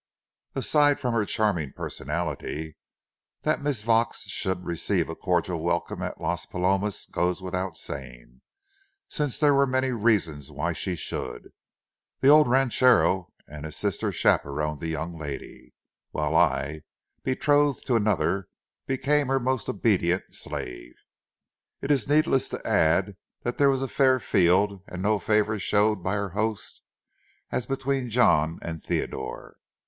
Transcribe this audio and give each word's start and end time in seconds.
Aside 0.55 0.99
from 0.99 1.13
her 1.13 1.25
charming 1.25 1.73
personality, 1.73 2.75
that 3.43 3.61
Miss 3.61 3.83
Vaux 3.83 4.17
should 4.23 4.65
receive 4.65 5.09
a 5.09 5.15
cordial 5.15 5.61
welcome 5.61 6.01
at 6.01 6.19
Las 6.19 6.47
Palomas 6.47 7.05
goes 7.05 7.39
without 7.39 7.77
saying, 7.77 8.41
since 9.07 9.39
there 9.39 9.53
were 9.53 9.67
many 9.67 9.91
reasons 9.91 10.49
why 10.51 10.73
she 10.73 10.95
should. 10.95 11.53
The 12.19 12.29
old 12.29 12.47
ranchero 12.47 13.31
and 13.47 13.63
his 13.63 13.75
sister 13.75 14.11
chaperoned 14.11 14.79
the 14.79 14.87
young 14.87 15.19
lady, 15.19 15.75
while 16.09 16.35
I, 16.35 16.81
betrothed 17.21 17.85
to 17.85 17.95
another, 17.95 18.49
became 18.87 19.27
her 19.27 19.39
most 19.39 19.69
obedient 19.69 20.33
slave. 20.33 20.95
It 21.79 21.91
is 21.91 22.07
needless 22.09 22.49
to 22.49 22.67
add 22.67 23.17
that 23.43 23.59
there 23.59 23.69
was 23.69 23.83
a 23.83 23.87
fair 23.87 24.19
field 24.19 24.81
and 24.87 25.03
no 25.03 25.19
favor 25.19 25.59
shown 25.59 26.01
by 26.01 26.15
her 26.15 26.29
hosts, 26.29 26.81
as 27.51 27.67
between 27.67 28.09
John 28.09 28.57
and 28.63 28.81
Theodore. 28.81 29.57